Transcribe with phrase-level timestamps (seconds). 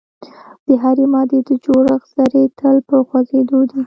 [0.65, 3.79] د هرې مادې د جوړښت ذرې تل په خوځیدو دي.